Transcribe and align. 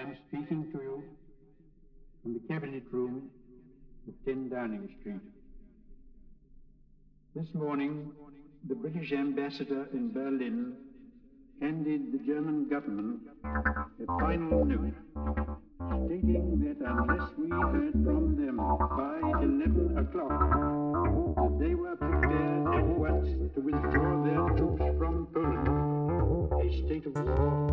am 0.00 0.16
speaking 0.28 0.66
to 0.72 0.78
you 0.78 1.02
from 2.22 2.32
the 2.34 2.40
Cabinet 2.48 2.84
Room 2.90 3.28
of 4.08 4.14
10 4.24 4.48
Downing 4.48 4.88
Street. 5.00 5.20
This 7.34 7.46
morning, 7.54 8.10
the 8.68 8.74
British 8.74 9.12
ambassador 9.12 9.86
in 9.92 10.12
Berlin 10.12 10.74
handed 11.60 12.12
the 12.12 12.18
German 12.26 12.66
government 12.68 13.20
a 13.44 14.06
final 14.06 14.64
note 14.64 14.94
stating 16.06 16.60
that 16.64 16.86
unless 16.88 17.30
we 17.36 17.50
heard 17.50 17.92
from 17.92 18.36
them 18.36 18.56
by 18.56 19.18
11 19.42 19.98
o'clock, 19.98 21.60
they 21.60 21.74
were 21.74 21.96
prepared 21.96 22.74
at 22.74 22.86
once 22.86 23.28
to 23.54 23.60
withdraw 23.60 24.24
their 24.24 24.56
troops 24.56 24.98
from 24.98 25.26
Poland, 25.34 25.68
a 26.62 26.86
state 26.86 27.06
of 27.06 27.14
war 27.14 27.69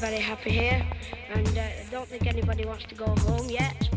very 0.00 0.18
happy 0.18 0.50
here, 0.50 0.86
and 1.32 1.46
uh, 1.46 1.60
I 1.60 1.86
don't 1.90 2.08
think 2.08 2.26
anybody 2.26 2.64
wants 2.64 2.84
to 2.86 2.94
go 2.94 3.06
home 3.06 3.48
yet. 3.48 3.88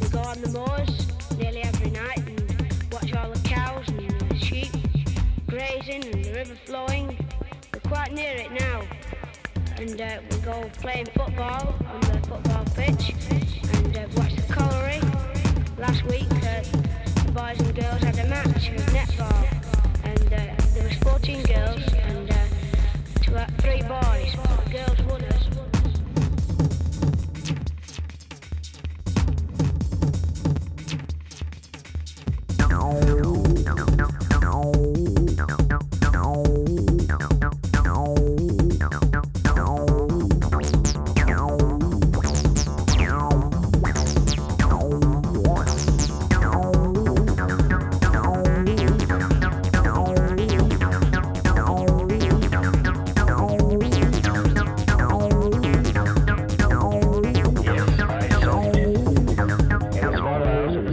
We 0.00 0.08
go 0.08 0.18
on 0.18 0.40
the 0.42 0.50
moors 0.50 1.06
nearly 1.38 1.62
every 1.62 1.90
night 1.90 2.18
and 2.18 2.92
watch 2.92 3.14
all 3.14 3.30
the 3.30 3.40
cows 3.48 3.88
and 3.88 4.10
the 4.30 4.38
sheep 4.38 4.72
grazing 5.46 6.04
and 6.04 6.24
the 6.24 6.32
river 6.32 6.54
flowing. 6.66 7.16
We're 7.72 7.80
quite 7.80 8.12
near 8.12 8.34
it 8.36 8.52
now, 8.52 8.82
and 9.78 10.00
uh, 10.00 10.18
we 10.30 10.36
go 10.38 10.70
playing 10.80 11.06
football 11.06 11.74
on 11.86 12.00
the 12.00 12.20
football 12.28 12.64
pitch 12.74 13.14
and 13.74 13.96
uh, 13.96 14.06
watch 14.16 14.34
the 14.36 14.52
colliery. 14.52 15.00
Last 15.78 16.02
week, 16.04 16.30
uh, 16.30 16.62
the 17.24 17.32
boys 17.32 17.58
and 17.60 17.74
girls 17.74 18.02
had 18.02 18.18
a 18.18 18.28
match 18.28 18.68
of 18.68 18.82
netball, 18.92 20.04
and 20.04 20.32
uh, 20.32 20.64
there 20.74 20.84
was 20.84 20.94
14 20.98 21.42
girls 21.44 21.97
three 23.58 23.82
boys. 23.82 24.34
Girls 24.70 25.07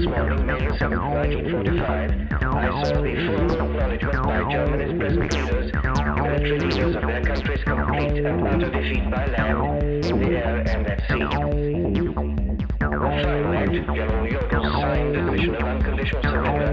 morning, 0.06 0.46
May 0.46 0.60
7th, 0.78 1.00
1945, 1.00 2.12
I 2.32 2.84
saw 2.84 3.02
the 3.02 3.16
full 3.26 3.52
acknowledgement 3.52 4.24
by 4.24 4.40
Germany's 4.52 4.98
present 5.00 5.34
leaders, 5.34 5.72
military 5.74 6.60
leaders 6.60 6.96
of 6.96 7.02
their 7.02 7.24
country's 7.24 7.64
complete 7.64 8.26
and 8.26 8.48
utter 8.48 8.70
defeat 8.70 9.10
by 9.10 9.26
land, 9.26 10.06
in 10.06 10.20
the 10.20 10.30
air 10.38 10.58
and 10.68 10.88
at 10.88 11.00
sea. 11.08 11.20
The 12.80 13.00
final 13.02 13.54
act, 13.54 13.72
General 13.72 14.26
Jodl's 14.50 14.74
signed 14.74 15.16
the 15.16 15.20
admission 15.28 15.56
of 15.56 15.64
unconditional 15.64 16.22
surrender, 16.24 16.68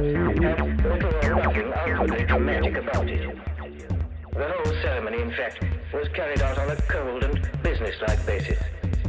had 0.48 0.58
little 0.82 1.14
or 1.24 1.34
nothing 1.42 1.72
outwardly 1.74 2.24
dramatic 2.24 2.76
about 2.76 3.08
it. 3.08 3.38
The 4.32 4.48
whole 4.48 4.72
ceremony, 4.82 5.22
in 5.22 5.30
fact, 5.30 5.64
was 5.92 6.08
carried 6.08 6.42
out 6.42 6.58
on 6.58 6.70
a 6.70 6.76
cold 6.82 7.22
and 7.22 7.62
businesslike 7.62 8.24
basis, 8.26 8.58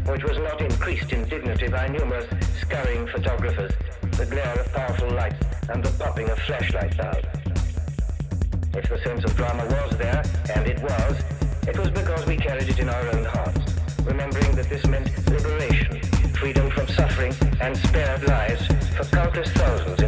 which 0.05 0.23
was 0.23 0.37
not 0.37 0.61
increased 0.61 1.11
in 1.11 1.27
dignity 1.27 1.67
by 1.67 1.87
numerous 1.87 2.27
scurrying 2.59 3.07
photographers, 3.07 3.71
the 4.17 4.25
glare 4.25 4.59
of 4.59 4.71
powerful 4.71 5.09
lights, 5.11 5.43
and 5.69 5.83
the 5.83 5.89
popping 6.03 6.29
of 6.29 6.37
flashlight 6.39 6.95
bulbs. 6.97 7.27
If 8.75 8.89
the 8.89 8.99
sense 9.03 9.23
of 9.23 9.35
drama 9.35 9.65
was 9.65 9.97
there, 9.97 10.23
and 10.53 10.67
it 10.67 10.81
was, 10.81 11.19
it 11.67 11.77
was 11.77 11.89
because 11.89 12.25
we 12.25 12.37
carried 12.37 12.69
it 12.69 12.79
in 12.79 12.89
our 12.89 13.07
own 13.09 13.25
hearts, 13.25 13.59
remembering 14.03 14.55
that 14.55 14.69
this 14.69 14.85
meant 14.85 15.09
liberation, 15.27 16.01
freedom 16.33 16.69
from 16.69 16.87
suffering, 16.89 17.33
and 17.61 17.75
spared 17.77 18.23
lives 18.27 18.67
for 18.95 19.05
countless 19.05 19.49
thousands 19.51 20.02